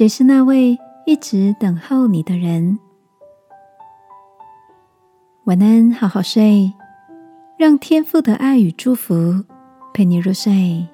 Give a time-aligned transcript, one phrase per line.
[0.00, 2.78] 谁是那位一直等候你的人？
[5.44, 6.72] 晚安，好好睡，
[7.58, 9.44] 让天父的爱与祝福
[9.92, 10.88] 陪你入睡。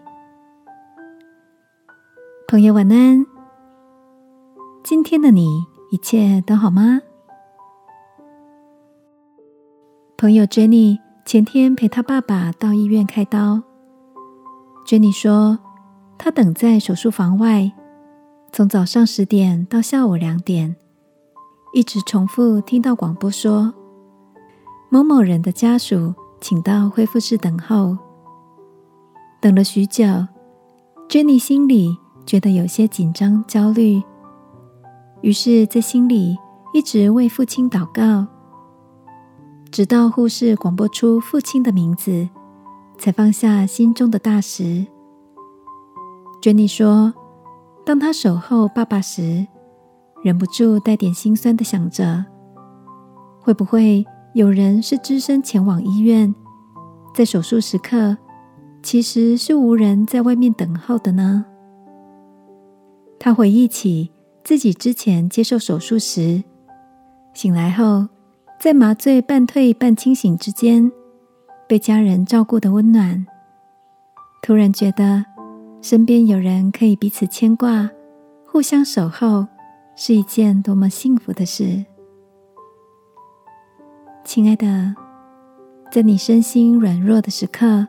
[2.48, 3.24] 朋友，晚安。
[4.82, 5.46] 今天的你
[5.92, 7.00] 一切都好吗？
[10.18, 13.62] 朋友 Jenny 前天陪她爸爸到医院开刀。
[14.84, 15.56] Jenny 说，
[16.18, 17.70] 她等在手术房外，
[18.56, 20.74] 从早上十点到下午两点，
[21.74, 23.74] 一直重复听到广播说
[24.88, 27.98] ：“某某人的家属请到恢复室等候。”
[29.42, 30.06] 等了许久
[31.06, 34.02] ，Jenny 心里觉得有些紧张、焦虑。
[35.20, 36.34] 于是，在心里
[36.72, 38.26] 一直为父亲祷告，
[39.70, 42.26] 直到护士广播出父亲的名字，
[42.96, 44.86] 才放下心中的大石。
[46.40, 47.12] Jenny 说
[47.86, 49.46] ：“当他守候爸爸时，
[50.24, 52.24] 忍不住带点心酸的想着，
[53.40, 56.34] 会不会有人是只身前往医院，
[57.14, 58.16] 在手术时刻，
[58.82, 61.46] 其实是无人在外面等候的呢？”
[63.20, 64.10] 他回忆起。
[64.42, 66.44] 自己之前接受手术时，
[67.34, 68.06] 醒来后，
[68.60, 70.92] 在麻醉半退半清醒之间，
[71.68, 73.26] 被家人照顾的温暖，
[74.40, 75.24] 突然觉得
[75.80, 77.88] 身边有人可以彼此牵挂、
[78.46, 79.46] 互相守候，
[79.94, 81.84] 是一件多么幸福的事。
[84.24, 84.94] 亲爱的，
[85.90, 87.86] 在你身心软弱的时刻，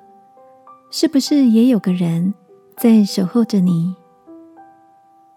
[0.91, 2.33] 是不是也有个人
[2.75, 3.95] 在守候着你？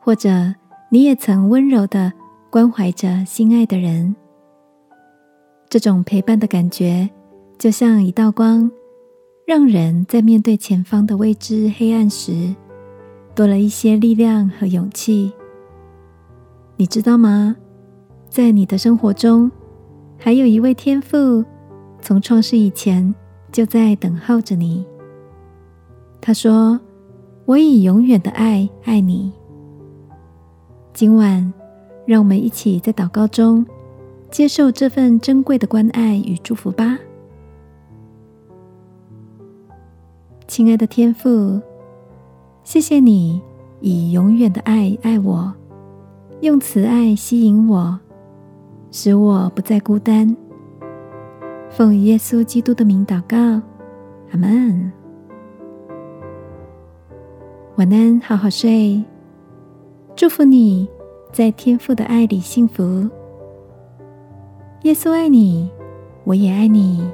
[0.00, 0.54] 或者？
[0.92, 2.12] 你也曾温柔的
[2.50, 4.16] 关怀着心爱的人，
[5.68, 7.08] 这种陪伴的感觉，
[7.56, 8.68] 就像一道光，
[9.50, 12.54] 让人在面对前方的未知黑暗时，
[13.34, 15.32] 多了一些力量和勇气。
[16.76, 17.56] 你知道吗？
[18.28, 19.50] 在你的生活中，
[20.16, 21.44] 还有一位天父，
[22.00, 23.12] 从创世以前
[23.50, 24.86] 就在等候着你。
[26.20, 26.78] 他说
[27.44, 29.32] ：“我以永远的爱爱你。”
[30.94, 31.52] 今晚，
[32.06, 33.66] 让我们一起在祷告中
[34.30, 36.96] 接受这份珍贵的关爱与祝福吧，
[40.50, 41.62] 亲爱的天父，
[42.64, 43.40] 谢谢你
[43.78, 45.54] 以永远的爱爱我，
[46.40, 47.96] 用慈爱吸引我，
[48.90, 50.36] 使我不再孤单。
[51.70, 53.36] 奉耶稣基督的名祷告，
[54.32, 54.90] 阿门。
[57.76, 59.04] 晚安，好好睡。
[60.16, 60.88] 祝福你
[61.30, 63.08] 在天父的爱里幸福。
[64.82, 65.70] 耶稣爱你，
[66.24, 67.08] 我也爱你。